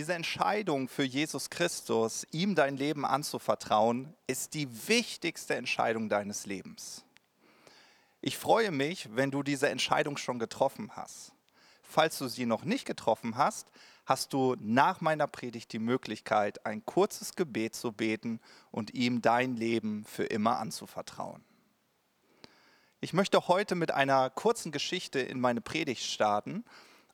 [0.00, 7.04] Diese Entscheidung für Jesus Christus, ihm dein Leben anzuvertrauen, ist die wichtigste Entscheidung deines Lebens.
[8.22, 11.32] Ich freue mich, wenn du diese Entscheidung schon getroffen hast.
[11.82, 13.68] Falls du sie noch nicht getroffen hast,
[14.06, 18.40] hast du nach meiner Predigt die Möglichkeit, ein kurzes Gebet zu beten
[18.70, 21.44] und ihm dein Leben für immer anzuvertrauen.
[23.02, 26.64] Ich möchte heute mit einer kurzen Geschichte in meine Predigt starten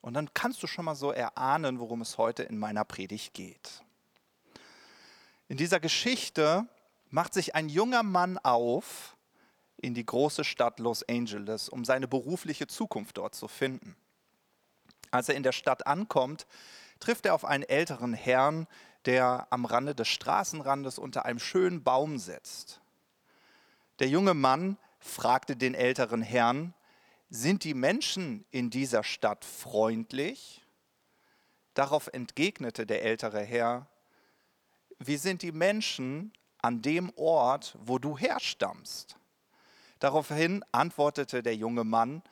[0.06, 3.82] und dann kannst du schon mal so erahnen, worum es heute in meiner Predigt geht.
[5.48, 6.64] In dieser Geschichte
[7.10, 9.16] macht sich ein junger Mann auf
[9.78, 13.96] in die große Stadt Los Angeles, um seine berufliche Zukunft dort zu finden.
[15.10, 16.46] Als er in der Stadt ankommt,
[17.00, 18.68] trifft er auf einen älteren Herrn,
[19.06, 22.80] der am Rande des Straßenrandes unter einem schönen Baum sitzt.
[23.98, 26.74] Der junge Mann fragte den älteren Herrn,
[27.28, 30.62] sind die Menschen in dieser Stadt freundlich?
[31.74, 33.88] Darauf entgegnete der ältere Herr,
[34.98, 39.16] wie sind die Menschen an dem Ort, wo du herstammst?
[39.98, 42.22] Daraufhin antwortete der junge Mann,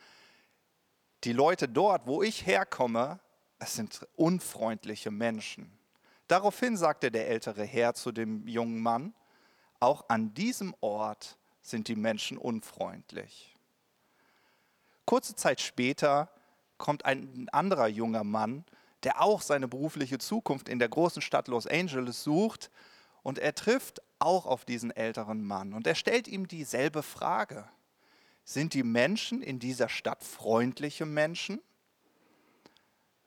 [1.23, 3.19] die Leute dort, wo ich herkomme,
[3.59, 5.71] es sind unfreundliche Menschen.
[6.27, 9.13] Daraufhin sagte der ältere Herr zu dem jungen Mann,
[9.79, 13.54] auch an diesem Ort sind die Menschen unfreundlich.
[15.05, 16.29] Kurze Zeit später
[16.77, 18.65] kommt ein anderer junger Mann,
[19.03, 22.71] der auch seine berufliche Zukunft in der großen Stadt Los Angeles sucht
[23.21, 27.67] und er trifft auch auf diesen älteren Mann und er stellt ihm dieselbe Frage.
[28.43, 31.59] Sind die Menschen in dieser Stadt freundliche Menschen?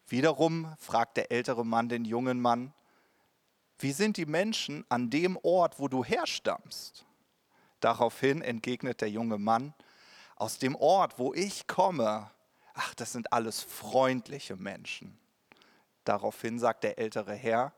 [0.06, 2.72] Wiederum fragt der ältere Mann den jungen Mann,
[3.78, 7.04] wie sind die Menschen an dem Ort, wo du herstammst?
[7.78, 9.74] Daraufhin entgegnet der junge Mann,
[10.38, 12.30] aus dem Ort, wo ich komme,
[12.74, 15.18] ach, das sind alles freundliche Menschen.
[16.04, 17.72] Daraufhin sagt der ältere Herr,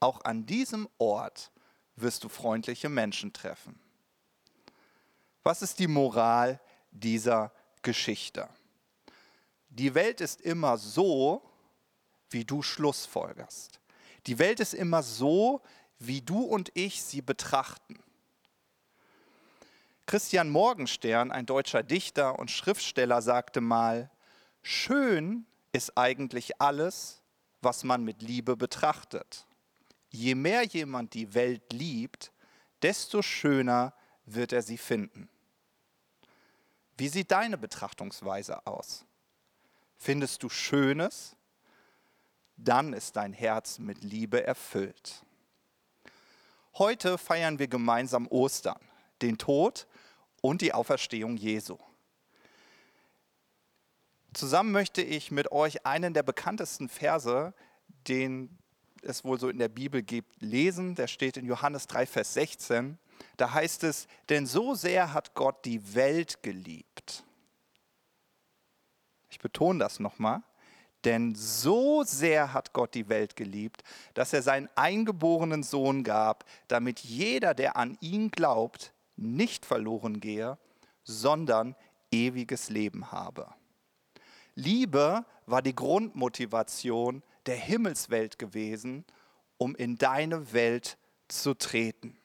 [0.00, 1.50] auch an diesem Ort
[1.96, 3.78] wirst du freundliche Menschen treffen.
[5.42, 6.60] Was ist die Moral
[6.90, 7.52] dieser
[7.82, 8.48] Geschichte?
[9.68, 11.42] Die Welt ist immer so,
[12.30, 13.80] wie du Schlussfolgerst.
[14.26, 15.62] Die Welt ist immer so,
[15.98, 18.02] wie du und ich sie betrachten.
[20.06, 24.10] Christian Morgenstern, ein deutscher Dichter und Schriftsteller, sagte mal,
[24.62, 27.22] schön ist eigentlich alles,
[27.62, 29.46] was man mit Liebe betrachtet.
[30.10, 32.32] Je mehr jemand die Welt liebt,
[32.82, 33.94] desto schöner
[34.26, 35.28] wird er sie finden.
[36.96, 39.04] Wie sieht deine Betrachtungsweise aus?
[39.96, 41.34] Findest du Schönes?
[42.56, 45.24] Dann ist dein Herz mit Liebe erfüllt.
[46.74, 48.80] Heute feiern wir gemeinsam Ostern,
[49.22, 49.88] den Tod
[50.44, 51.78] und die Auferstehung Jesu.
[54.34, 57.54] Zusammen möchte ich mit euch einen der bekanntesten Verse,
[58.08, 58.58] den
[59.00, 60.96] es wohl so in der Bibel gibt, lesen.
[60.96, 62.98] Der steht in Johannes 3, Vers 16.
[63.38, 67.24] Da heißt es, denn so sehr hat Gott die Welt geliebt.
[69.30, 70.42] Ich betone das nochmal.
[71.04, 77.00] Denn so sehr hat Gott die Welt geliebt, dass er seinen eingeborenen Sohn gab, damit
[77.00, 80.58] jeder, der an ihn glaubt, nicht verloren gehe,
[81.02, 81.76] sondern
[82.10, 83.52] ewiges Leben habe.
[84.54, 89.04] Liebe war die Grundmotivation der Himmelswelt gewesen,
[89.58, 90.96] um in deine Welt
[91.28, 92.16] zu treten.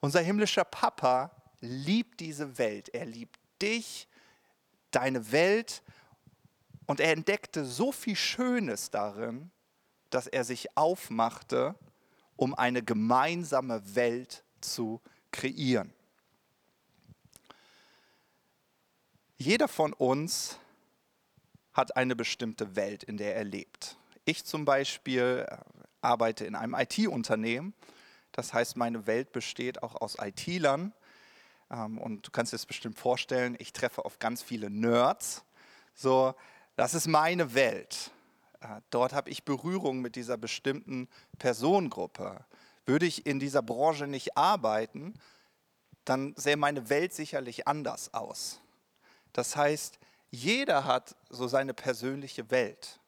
[0.00, 2.88] Unser himmlischer Papa liebt diese Welt.
[2.90, 4.08] Er liebt dich,
[4.90, 5.82] deine Welt
[6.86, 9.50] und er entdeckte so viel Schönes darin,
[10.10, 11.74] dass er sich aufmachte,
[12.36, 15.92] um eine gemeinsame Welt zu kreieren.
[19.36, 20.58] Jeder von uns
[21.72, 23.96] hat eine bestimmte Welt, in der er lebt.
[24.24, 25.56] Ich zum Beispiel äh,
[26.00, 27.72] arbeite in einem IT-Unternehmen.
[28.32, 30.92] Das heißt, meine Welt besteht auch aus IT-Lern.
[31.70, 35.44] Ähm, und du kannst dir das bestimmt vorstellen, ich treffe auf ganz viele Nerds.
[35.94, 36.34] So,
[36.76, 38.10] das ist meine Welt.
[38.60, 41.08] Äh, dort habe ich Berührung mit dieser bestimmten
[41.38, 42.44] Personengruppe.
[42.88, 45.12] Würde ich in dieser Branche nicht arbeiten,
[46.06, 48.62] dann sähe meine Welt sicherlich anders aus.
[49.34, 49.98] Das heißt,
[50.30, 52.98] jeder hat so seine persönliche Welt.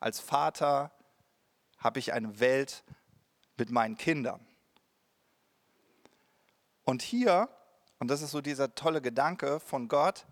[0.00, 0.92] Als Vater
[1.76, 2.84] habe ich eine Welt
[3.58, 4.40] mit meinen Kindern.
[6.84, 7.50] Und hier,
[7.98, 10.24] und das ist so dieser tolle Gedanke von Gott,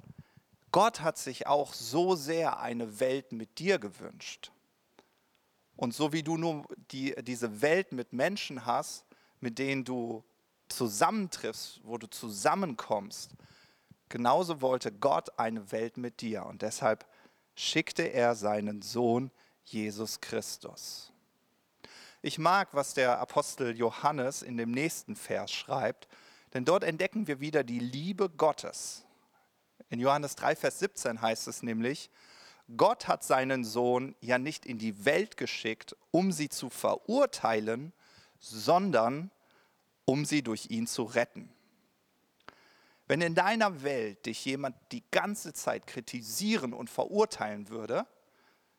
[0.72, 4.52] Gott hat sich auch so sehr eine Welt mit dir gewünscht.
[5.80, 9.06] Und so wie du nur die, diese Welt mit Menschen hast,
[9.40, 10.22] mit denen du
[10.68, 13.30] zusammentriffst, wo du zusammenkommst,
[14.10, 16.44] genauso wollte Gott eine Welt mit dir.
[16.44, 17.06] Und deshalb
[17.54, 19.30] schickte er seinen Sohn
[19.64, 21.14] Jesus Christus.
[22.20, 26.08] Ich mag, was der Apostel Johannes in dem nächsten Vers schreibt,
[26.52, 29.06] denn dort entdecken wir wieder die Liebe Gottes.
[29.88, 32.10] In Johannes 3, Vers 17 heißt es nämlich,
[32.76, 37.92] Gott hat seinen Sohn ja nicht in die Welt geschickt, um sie zu verurteilen,
[38.38, 39.30] sondern
[40.04, 41.50] um sie durch ihn zu retten.
[43.06, 48.06] Wenn in deiner Welt dich jemand die ganze Zeit kritisieren und verurteilen würde,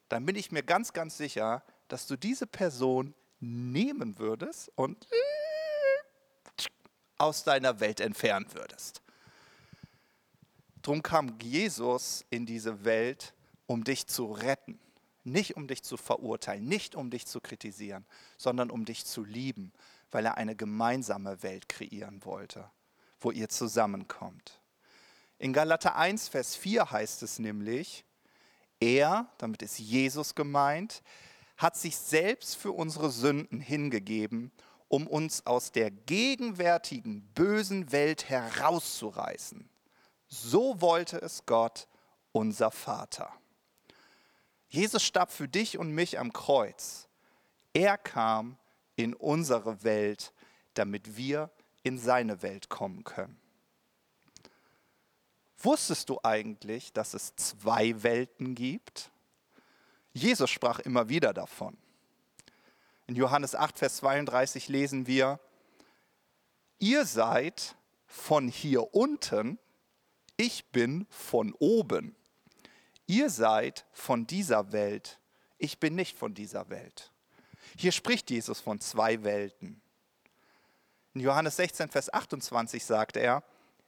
[0.07, 5.07] dann bin ich mir ganz, ganz sicher, dass du diese Person nehmen würdest und
[7.17, 9.01] aus deiner Welt entfernen würdest.
[10.81, 13.33] Drum kam Jesus in diese Welt,
[13.71, 14.77] um dich zu retten.
[15.23, 18.05] Nicht um dich zu verurteilen, nicht um dich zu kritisieren,
[18.37, 19.71] sondern um dich zu lieben,
[20.09, 22.69] weil er eine gemeinsame Welt kreieren wollte,
[23.19, 24.59] wo ihr zusammenkommt.
[25.37, 28.03] In Galater 1, Vers 4 heißt es nämlich,
[28.81, 31.01] er, damit ist Jesus gemeint,
[31.55, 34.51] hat sich selbst für unsere Sünden hingegeben,
[34.89, 39.69] um uns aus der gegenwärtigen bösen Welt herauszureißen.
[40.27, 41.87] So wollte es Gott,
[42.33, 43.31] unser Vater.
[44.71, 47.09] Jesus starb für dich und mich am Kreuz.
[47.73, 48.57] Er kam
[48.95, 50.33] in unsere Welt,
[50.75, 51.51] damit wir
[51.83, 53.37] in seine Welt kommen können.
[55.57, 59.11] Wusstest du eigentlich, dass es zwei Welten gibt?
[60.13, 61.77] Jesus sprach immer wieder davon.
[63.07, 65.41] In Johannes 8, Vers 32 lesen wir,
[66.79, 67.75] ihr seid
[68.05, 69.59] von hier unten,
[70.37, 72.15] ich bin von oben.
[73.11, 75.19] Ihr seid von dieser Welt,
[75.57, 77.11] ich bin nicht von dieser Welt.
[77.77, 79.81] Hier spricht Jesus von zwei Welten.
[81.13, 83.43] In Johannes 16, Vers 28 sagt er,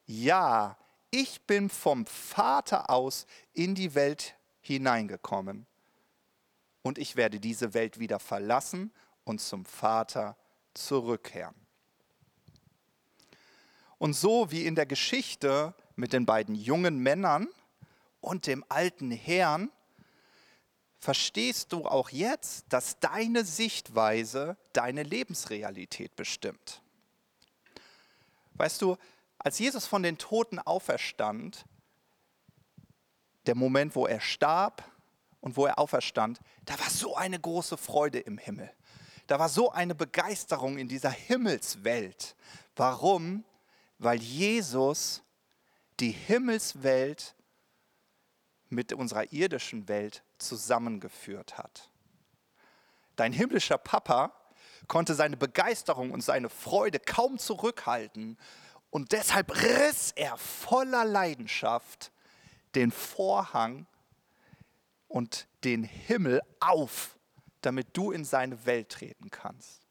[0.06, 0.78] ja,
[1.10, 5.68] ich bin vom Vater aus in die Welt hineingekommen
[6.82, 8.92] und ich werde diese Welt wieder verlassen
[9.24, 10.36] und zum Vater
[10.74, 11.56] zurückkehren.
[14.00, 17.48] Und so wie in der Geschichte mit den beiden jungen Männern
[18.24, 19.72] und dem alten Herrn,
[20.98, 26.82] verstehst du auch jetzt, dass deine Sichtweise deine Lebensrealität bestimmt.
[28.54, 28.98] Weißt du,
[29.38, 31.66] als Jesus von den Toten auferstand,
[33.46, 34.90] der Moment, wo er starb,
[35.44, 38.72] und wo er auferstand, da war so eine große Freude im Himmel.
[39.28, 42.38] Da war so eine Begeisterung in dieser Himmelswelt.
[42.78, 43.44] Warum?
[44.00, 45.22] Weil Jesus
[46.00, 47.36] die Himmelswelt
[48.74, 51.90] mit unserer irdischen Welt zusammengeführt hat.
[53.16, 54.34] Dein himmlischer Papa
[54.88, 58.38] konnte seine Begeisterung und seine Freude kaum zurückhalten
[58.90, 62.12] und deshalb riss er voller Leidenschaft
[62.76, 63.88] den Vorhang
[65.08, 67.18] und den Himmel auf,
[67.62, 69.82] damit du in seine Welt treten kannst.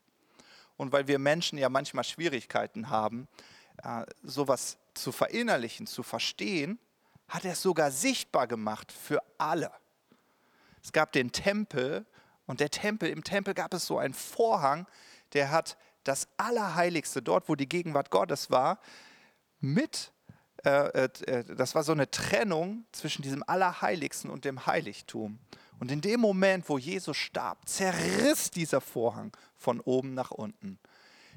[0.77, 3.29] Und weil wir Menschen ja manchmal Schwierigkeiten haben,
[3.83, 6.79] äh, sowas zu verinnerlichen, zu verstehen,
[7.33, 9.73] hat er es sogar sichtbar gemacht für alle.
[10.83, 12.05] Es gab den Tempel
[12.45, 14.87] und der Tempel, im Tempel gab es so einen Vorhang,
[15.33, 18.81] der hat das Allerheiligste, dort wo die Gegenwart Gottes war,
[19.61, 20.13] mit
[20.63, 25.39] äh, äh, das war so eine Trennung zwischen diesem Allerheiligsten und dem Heiligtum.
[25.81, 30.79] Und in dem Moment, wo Jesus starb, zerriss dieser Vorhang von oben nach unten.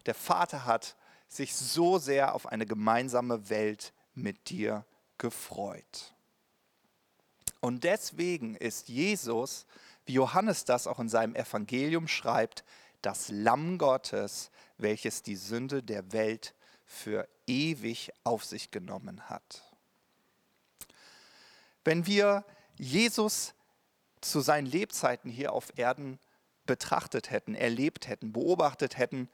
[0.06, 0.98] Der Vater hat
[1.30, 4.86] sich so sehr auf eine gemeinsame Welt mit dir
[5.18, 6.14] gefreut.
[7.60, 9.66] Und deswegen ist Jesus,
[10.06, 12.64] wie Johannes das auch in seinem Evangelium schreibt,
[13.02, 16.54] das Lamm Gottes, welches die Sünde der Welt
[16.86, 19.64] für ewig auf sich genommen hat.
[21.84, 22.46] Wenn wir
[22.78, 23.54] Jesus
[24.22, 26.20] zu seinen Lebzeiten hier auf Erden
[26.66, 29.30] betrachtet hätten, erlebt hätten, beobachtet hätten,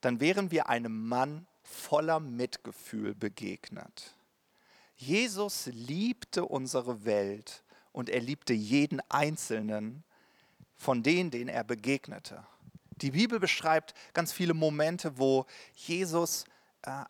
[0.00, 4.14] dann wären wir einem Mann voller Mitgefühl begegnet.
[5.00, 10.04] Jesus liebte unsere Welt und er liebte jeden Einzelnen
[10.76, 12.46] von denen, denen er begegnete.
[12.96, 16.44] Die Bibel beschreibt ganz viele Momente, wo Jesus
[16.82, 17.04] äh,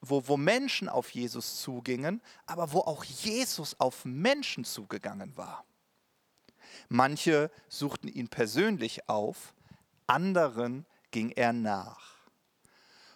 [0.00, 5.64] wo, wo Menschen auf Jesus zugingen, aber wo auch Jesus auf Menschen zugegangen war.
[6.88, 9.54] Manche suchten ihn persönlich auf,
[10.08, 12.16] anderen ging er nach.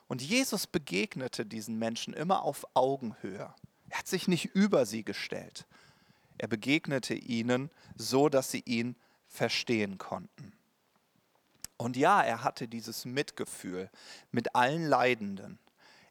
[0.07, 3.53] Und Jesus begegnete diesen Menschen immer auf Augenhöhe.
[3.89, 5.67] Er hat sich nicht über sie gestellt.
[6.39, 10.53] Er begegnete ihnen so, dass sie ihn verstehen konnten.
[11.77, 13.91] Und ja, er hatte dieses Mitgefühl
[14.31, 15.59] mit allen Leidenden.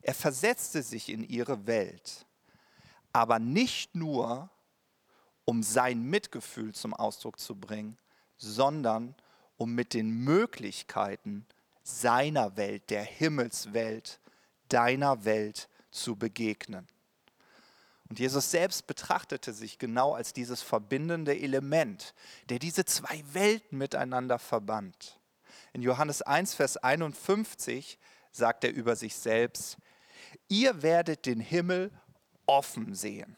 [0.01, 2.25] Er versetzte sich in ihre Welt,
[3.13, 4.49] aber nicht nur,
[5.45, 7.97] um sein Mitgefühl zum Ausdruck zu bringen,
[8.37, 9.15] sondern
[9.57, 11.45] um mit den Möglichkeiten
[11.81, 14.19] seiner Welt, der Himmelswelt,
[14.69, 16.87] deiner Welt zu begegnen.
[18.07, 22.13] Und Jesus selbst betrachtete sich genau als dieses verbindende Element,
[22.49, 25.19] der diese zwei Welten miteinander verband.
[25.73, 27.97] In Johannes 1, Vers 51
[28.31, 29.77] sagt er über sich selbst,
[30.47, 31.91] ihr werdet den Himmel
[32.45, 33.37] offen sehen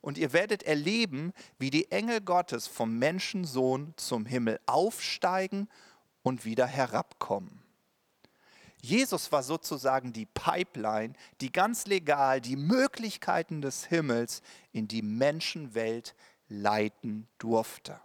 [0.00, 5.68] und ihr werdet erleben, wie die Engel Gottes vom Menschensohn zum Himmel aufsteigen
[6.22, 7.62] und wieder herabkommen.
[8.82, 16.14] Jesus war sozusagen die Pipeline, die ganz legal die Möglichkeiten des Himmels in die Menschenwelt
[16.48, 18.00] leiten durfte.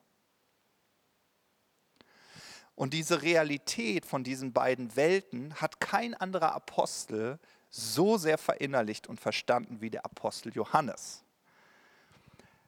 [2.75, 7.39] Und diese Realität von diesen beiden Welten hat kein anderer Apostel
[7.69, 11.23] so sehr verinnerlicht und verstanden wie der Apostel Johannes.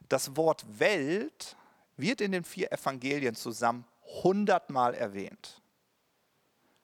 [0.08, 1.56] Das Wort Welt
[1.98, 3.84] wird in den vier Evangelien zusammen
[4.22, 5.60] hundertmal erwähnt.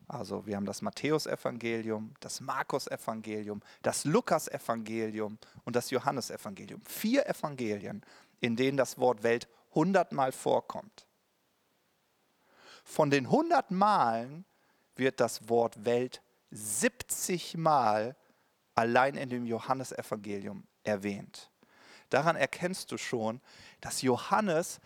[0.07, 6.83] Also wir haben das Matthäusevangelium, das Markus-Evangelium, das Lukas-Evangelium und das Johannesevangelium.
[6.85, 8.05] Vier Evangelien,
[8.41, 11.07] in denen das Wort Welt hundertmal vorkommt.
[12.85, 14.45] Von den hundert Malen
[14.97, 18.15] wird das Wort Welt 70 Mal
[18.75, 21.51] allein in dem Johannesevangelium erwähnt.
[22.11, 23.41] Daran erkennst du schon,
[23.81, 24.81] dass Johannes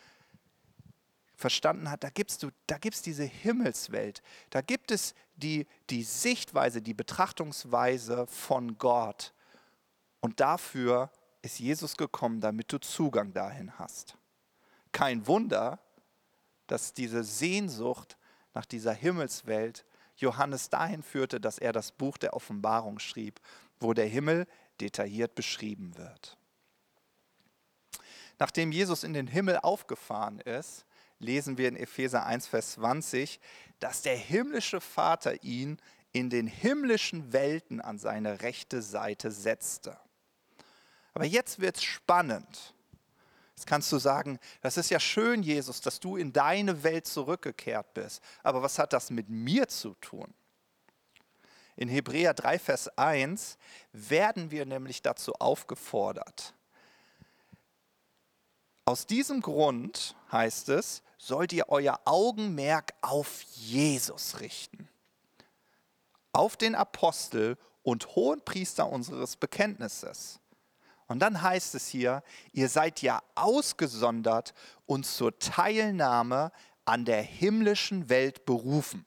[1.38, 6.83] verstanden hat, da gibt es da gibt's diese Himmelswelt, da gibt es die, die Sichtweise,
[6.83, 9.33] die Betrachtungsweise von Gott.
[10.21, 14.18] Und dafür ist Jesus gekommen, damit du Zugang dahin hast.
[14.90, 15.78] Kein Wunder,
[16.66, 18.18] dass diese Sehnsucht
[18.52, 23.40] nach dieser Himmelswelt Johannes dahin führte, dass er das Buch der Offenbarung schrieb,
[23.78, 24.49] wo der Himmel
[24.80, 26.37] detailliert beschrieben wird.
[28.40, 30.85] Nachdem Jesus in den Himmel aufgefahren ist,
[31.19, 33.41] lesen wir in Epheser 1, Vers 20,
[33.81, 35.79] dass der himmlische Vater ihn
[36.13, 39.99] in den himmlischen Welten an seine rechte Seite setzte.
[41.15, 42.75] Aber jetzt wird es spannend.
[43.57, 47.93] Jetzt kannst du sagen, das ist ja schön, Jesus, dass du in deine Welt zurückgekehrt
[47.95, 48.23] bist.
[48.45, 50.33] Aber was hat das mit mir zu tun?
[51.75, 53.59] In Hebräer 3, Vers 1
[53.93, 56.55] werden wir nämlich dazu aufgefordert.
[58.85, 64.89] Aus diesem Grund heißt es, sollt ihr euer Augenmerk auf Jesus richten,
[66.33, 70.41] auf den Apostel und Hohenpriester unseres Bekenntnisses.
[71.09, 72.23] Und dann heißt es hier,
[72.53, 74.55] ihr seid ja ausgesondert
[74.87, 76.53] und zur Teilnahme
[76.85, 79.05] an der himmlischen Welt berufen.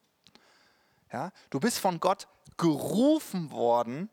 [1.14, 2.28] Ja, du bist von Gott
[2.58, 4.10] gerufen worden,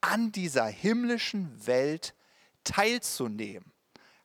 [0.00, 2.14] an dieser himmlischen Welt
[2.64, 3.72] teilzunehmen.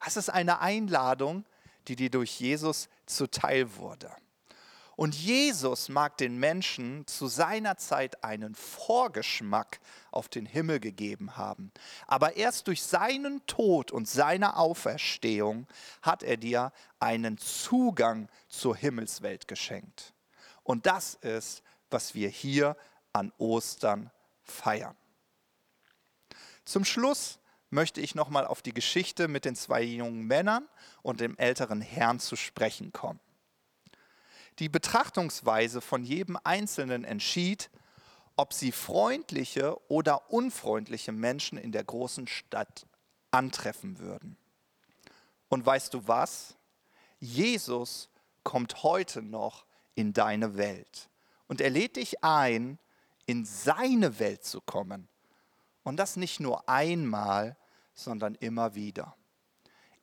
[0.04, 1.46] Das ist eine Einladung,
[1.88, 4.12] die dir durch Jesus zuteil wurde.
[4.96, 9.80] Und Jesus mag den Menschen zu seiner Zeit einen Vorgeschmack
[10.12, 11.72] auf den Himmel gegeben haben.
[12.06, 15.68] Aber erst durch seinen Tod und seine Auferstehung
[16.04, 20.14] hat er dir einen Zugang zur Himmelswelt geschenkt.
[20.62, 22.78] Und das ist, was wir hier
[23.14, 24.12] an Ostern
[24.44, 24.96] feiern.
[26.66, 27.40] Zum Schluss
[27.74, 30.68] möchte ich nochmal auf die Geschichte mit den zwei jungen Männern
[31.02, 33.20] und dem älteren Herrn zu sprechen kommen.
[34.60, 37.70] Die Betrachtungsweise von jedem Einzelnen entschied,
[38.36, 42.86] ob sie freundliche oder unfreundliche Menschen in der großen Stadt
[43.32, 44.38] antreffen würden.
[45.50, 46.56] Und weißt du was?
[47.20, 48.10] Jesus
[48.44, 49.66] kommt heute noch
[49.96, 51.10] in deine Welt.
[51.48, 52.80] Und er lädt dich ein,
[53.26, 55.08] in seine Welt zu kommen.
[55.84, 57.56] Und das nicht nur einmal,
[57.94, 59.16] sondern immer wieder.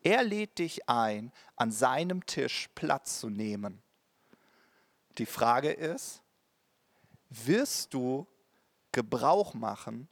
[0.03, 3.83] Er lädt dich ein, an seinem Tisch Platz zu nehmen.
[5.19, 6.23] Die Frage ist,
[7.29, 8.27] wirst du
[8.93, 10.09] Gebrauch machen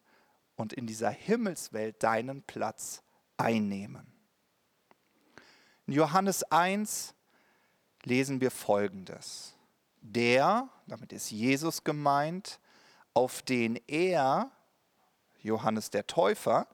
[0.57, 3.03] und in dieser Himmelswelt deinen Platz
[3.37, 4.13] einnehmen?
[5.87, 7.15] In Johannes 1
[8.05, 9.55] lesen wir Folgendes.
[10.01, 12.61] Der, damit ist Jesus gemeint,
[13.15, 14.51] auf den er,
[15.41, 16.67] Johannes der Täufer,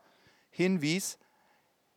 [0.54, 1.18] hinwies,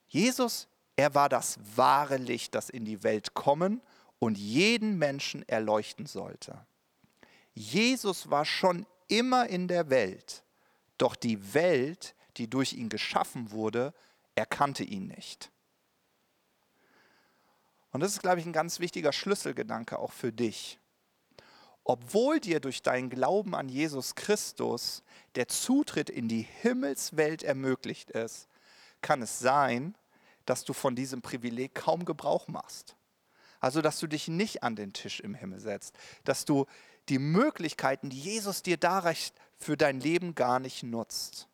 [0.07, 3.81] Jesus, er war das wahre Licht, das in die Welt kommen
[4.19, 6.65] und jeden Menschen erleuchten sollte.
[7.53, 10.43] Jesus war schon immer in der Welt,
[10.97, 13.93] doch die Welt, die durch ihn geschaffen wurde,
[14.35, 15.51] erkannte ihn nicht.
[17.91, 20.79] Und das ist, glaube ich, ein ganz wichtiger Schlüsselgedanke auch für dich.
[21.89, 25.03] Obwohl dir durch deinen Glauben an Jesus Christus
[25.35, 28.49] der Zutritt in die Himmelswelt ermöglicht ist,
[29.01, 29.95] kann es sein,
[30.45, 32.97] dass du von diesem Privileg kaum Gebrauch machst.
[33.61, 36.65] Also, dass du dich nicht an den Tisch im Himmel setzt, dass du
[37.07, 41.47] die Möglichkeiten, die Jesus dir darreicht, für dein Leben gar nicht nutzt.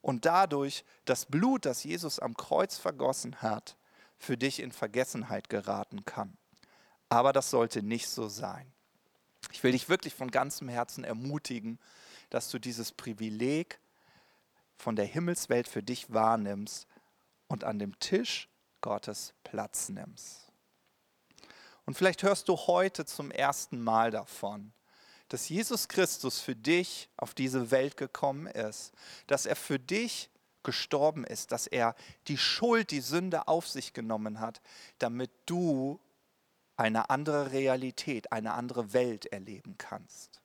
[0.00, 3.76] Und dadurch das Blut, das Jesus am Kreuz vergossen hat,
[4.16, 6.38] für dich in Vergessenheit geraten kann.
[7.10, 8.72] Aber das sollte nicht so sein.
[9.52, 11.78] Ich will dich wirklich von ganzem Herzen ermutigen,
[12.30, 13.80] dass du dieses Privileg
[14.76, 16.86] von der Himmelswelt für dich wahrnimmst
[17.48, 18.48] und an dem Tisch
[18.80, 20.52] Gottes Platz nimmst.
[21.84, 24.72] Und vielleicht hörst du heute zum ersten Mal davon,
[25.28, 28.92] dass Jesus Christus für dich auf diese Welt gekommen ist,
[29.26, 30.30] dass er für dich
[30.62, 31.94] gestorben ist, dass er
[32.26, 34.60] die Schuld, die Sünde auf sich genommen hat,
[34.98, 35.98] damit du
[36.78, 40.40] eine andere Realität, eine andere Welt erleben kannst.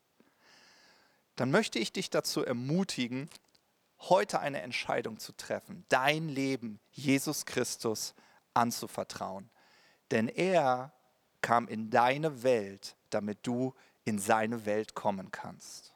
[1.35, 3.29] Dann möchte ich dich dazu ermutigen,
[3.99, 8.15] heute eine Entscheidung zu treffen, dein Leben Jesus Christus
[8.53, 9.49] anzuvertrauen.
[10.11, 10.91] Denn er
[11.41, 13.73] kam in deine Welt, damit du
[14.03, 15.93] in seine Welt kommen kannst.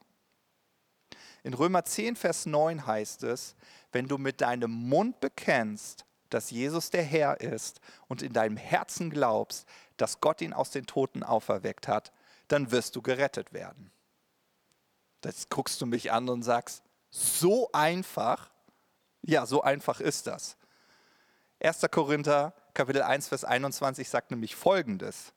[1.44, 3.56] In Römer 10, Vers 9 heißt es,
[3.92, 9.10] wenn du mit deinem Mund bekennst, dass Jesus der Herr ist und in deinem Herzen
[9.10, 9.68] glaubst,
[9.98, 12.12] dass Gott ihn aus den Toten auferweckt hat,
[12.48, 13.92] dann wirst du gerettet werden.
[15.24, 18.50] Jetzt guckst du mich an und sagst, so einfach?
[19.22, 20.58] Ja, so einfach ist das.
[21.60, 21.86] 1.
[21.92, 25.34] Korinther Kapitel 1, Vers 21 sagt nämlich folgendes.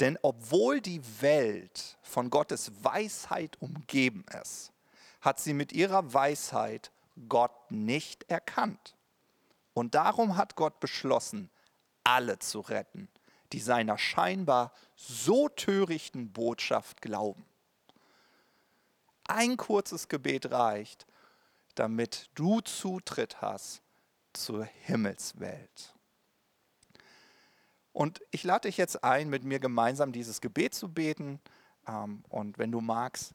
[0.00, 4.72] Denn obwohl die Welt von Gottes Weisheit umgeben ist,
[5.20, 6.92] hat sie mit ihrer Weisheit
[7.28, 8.95] Gott nicht erkannt.
[9.76, 11.50] Und darum hat Gott beschlossen,
[12.02, 13.10] alle zu retten,
[13.52, 17.44] die seiner scheinbar so törichten Botschaft glauben.
[19.28, 21.06] Ein kurzes Gebet reicht,
[21.74, 23.82] damit du Zutritt hast
[24.32, 25.94] zur Himmelswelt.
[27.92, 31.38] Und ich lade dich jetzt ein, mit mir gemeinsam dieses Gebet zu beten.
[31.86, 33.34] Ähm, und wenn du magst,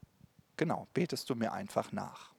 [0.57, 2.33] genau, betest du mir einfach nach.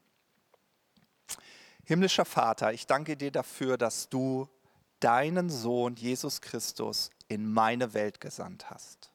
[1.84, 4.48] Himmlischer Vater, ich danke dir dafür, dass du
[5.00, 9.10] deinen Sohn Jesus Christus in meine Welt gesandt hast.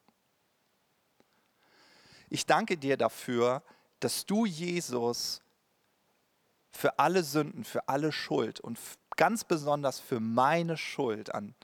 [2.30, 3.63] Ich danke dir dafür,
[4.01, 5.41] dass du Jesus
[6.71, 8.77] für alle Sünden, für alle Schuld und
[9.15, 11.56] ganz besonders für meine Schuld an,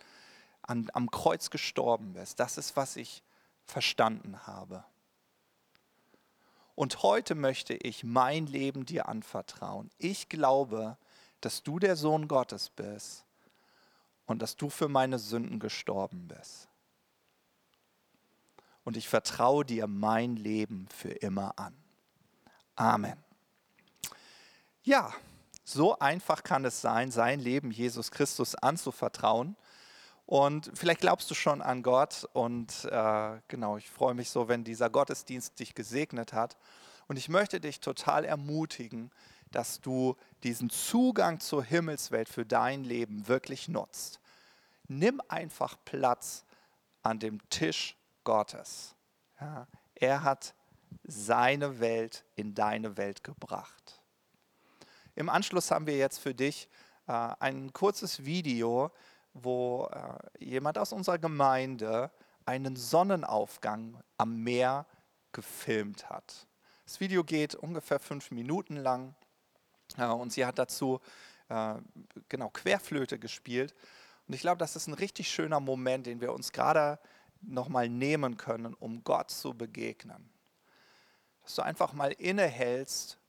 [0.62, 2.40] an, am Kreuz gestorben bist.
[2.40, 3.24] Das ist, was ich
[3.66, 4.86] verstanden habe.
[6.76, 9.92] Und heute möchte ich mein Leben dir anvertrauen.
[9.98, 10.98] Ich glaube,
[11.42, 13.26] dass du der Sohn Gottes bist
[14.26, 16.68] und dass du für meine Sünden gestorben bist.
[18.84, 21.76] Und ich vertraue dir mein Leben für immer an.
[22.76, 23.24] Amen.
[24.84, 25.14] Ja,
[25.64, 29.56] so einfach kann es sein, sein Leben Jesus Christus anzuvertrauen.
[30.26, 34.64] Und vielleicht glaubst du schon an Gott und äh, genau, ich freue mich so, wenn
[34.64, 36.58] dieser Gottesdienst dich gesegnet hat.
[37.08, 39.12] Und ich möchte dich total ermutigen,
[39.52, 44.20] dass du diesen Zugang zur Himmelswelt für dein Leben wirklich nutzt.
[44.88, 46.46] Nimm einfach Platz
[47.02, 48.96] an dem Tisch Gottes.
[49.40, 50.56] Ja, er hat
[51.04, 54.02] seine Welt in deine Welt gebracht.
[55.16, 56.70] Im Anschluss haben wir jetzt für dich
[57.08, 58.92] äh, ein kurzes Video,
[59.34, 62.12] wo äh, jemand aus unserer Gemeinde
[62.46, 64.86] einen Sonnenaufgang am Meer
[65.32, 66.48] gefilmt hat.
[66.86, 69.16] Das Video geht ungefähr fünf Minuten lang
[69.98, 71.00] äh, und sie hat dazu
[71.50, 71.76] äh,
[72.30, 73.74] genau Querflöte gespielt.
[74.28, 77.00] Und ich glaube, das ist ein richtig schöner Moment, den wir uns gerade
[77.42, 80.30] nochmal nehmen können, um Gott zu begegnen.
[81.42, 83.20] Dass du einfach mal innehältst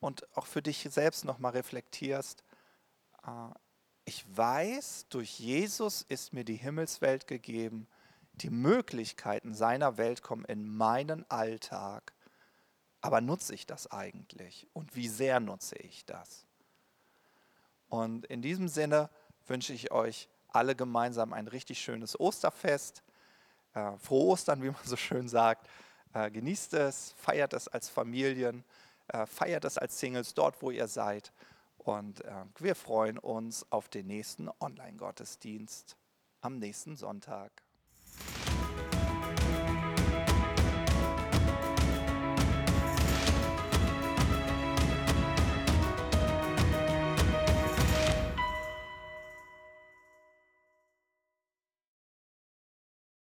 [0.00, 2.44] und auch für dich selbst nochmal reflektierst,
[3.26, 3.30] äh,
[4.08, 7.86] ich weiß, durch Jesus ist mir die Himmelswelt gegeben.
[8.36, 12.14] Die Möglichkeiten seiner Welt kommen in meinen Alltag.
[13.02, 14.66] Aber nutze ich das eigentlich?
[14.72, 16.46] Und wie sehr nutze ich das?
[17.90, 19.10] Und in diesem Sinne
[19.46, 23.02] wünsche ich euch alle gemeinsam ein richtig schönes Osterfest.
[23.74, 25.68] Äh, frohe Ostern, wie man so schön sagt.
[26.14, 28.64] Äh, genießt es, feiert es als Familien,
[29.08, 31.30] äh, feiert es als Singles dort, wo ihr seid.
[31.88, 35.96] Und äh, wir freuen uns auf den nächsten Online-Gottesdienst
[36.42, 37.62] am nächsten Sonntag.